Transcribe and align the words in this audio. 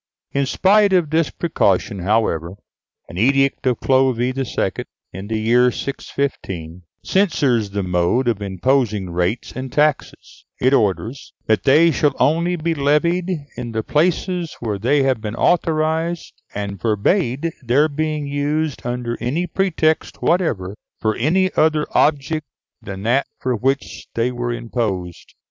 In 0.31 0.47
spite 0.47 0.93
of 0.93 1.11
this 1.11 1.29
precaution, 1.29 1.99
however, 1.99 2.55
an 3.07 3.19
edict 3.19 3.67
of 3.67 3.79
Clovis 3.81 4.35
II., 4.57 4.71
in 5.13 5.27
the 5.27 5.37
year 5.39 5.69
615, 5.69 6.81
censures 7.03 7.69
the 7.69 7.83
mode 7.83 8.27
of 8.27 8.41
imposing 8.41 9.11
rates 9.11 9.51
and 9.51 9.71
taxes; 9.71 10.43
it 10.59 10.73
orders 10.73 11.33
that 11.45 11.65
they 11.65 11.91
shall 11.91 12.15
only 12.19 12.55
be 12.55 12.73
levied 12.73 13.45
in 13.55 13.73
the 13.73 13.83
places 13.83 14.55
where 14.59 14.79
they 14.79 15.03
have 15.03 15.21
been 15.21 15.35
authorised, 15.35 16.33
and 16.55 16.81
forbade 16.81 17.51
their 17.61 17.87
being 17.87 18.25
used 18.25 18.81
under 18.83 19.15
any 19.21 19.45
pretext 19.45 20.19
whatever 20.19 20.73
for 20.99 21.15
any 21.17 21.53
other 21.53 21.85
object 21.91 22.47
than 22.81 23.03
that 23.03 23.27
for 23.39 23.55
which 23.55 24.07
they 24.15 24.31
were 24.31 24.51
imposed. 24.51 25.35